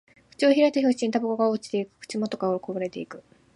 [0.35, 1.91] 口を開いた拍子にタバコが落ちていく。
[1.99, 3.23] 口元からこぼれていく。